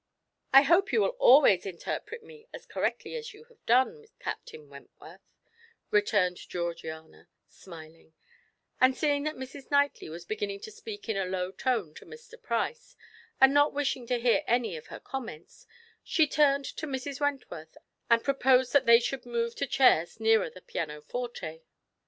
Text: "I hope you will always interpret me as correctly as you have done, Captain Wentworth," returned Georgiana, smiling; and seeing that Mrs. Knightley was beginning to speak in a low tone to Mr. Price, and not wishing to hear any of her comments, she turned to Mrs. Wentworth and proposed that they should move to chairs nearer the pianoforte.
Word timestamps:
"I 0.51 0.63
hope 0.63 0.91
you 0.91 1.01
will 1.01 1.13
always 1.19 1.63
interpret 1.63 2.23
me 2.23 2.47
as 2.51 2.65
correctly 2.65 3.13
as 3.13 3.35
you 3.35 3.43
have 3.43 3.63
done, 3.67 4.07
Captain 4.17 4.67
Wentworth," 4.67 5.21
returned 5.91 6.37
Georgiana, 6.37 7.27
smiling; 7.47 8.15
and 8.79 8.97
seeing 8.97 9.21
that 9.25 9.35
Mrs. 9.35 9.69
Knightley 9.69 10.09
was 10.09 10.25
beginning 10.25 10.59
to 10.61 10.71
speak 10.71 11.07
in 11.07 11.17
a 11.17 11.25
low 11.25 11.51
tone 11.51 11.93
to 11.93 12.05
Mr. 12.07 12.41
Price, 12.41 12.95
and 13.39 13.53
not 13.53 13.73
wishing 13.75 14.07
to 14.07 14.17
hear 14.17 14.41
any 14.47 14.75
of 14.75 14.87
her 14.87 14.99
comments, 14.99 15.67
she 16.03 16.25
turned 16.25 16.65
to 16.65 16.87
Mrs. 16.87 17.19
Wentworth 17.19 17.77
and 18.09 18.23
proposed 18.23 18.73
that 18.73 18.87
they 18.87 18.99
should 18.99 19.23
move 19.27 19.53
to 19.57 19.67
chairs 19.67 20.19
nearer 20.19 20.49
the 20.49 20.61
pianoforte. 20.61 21.61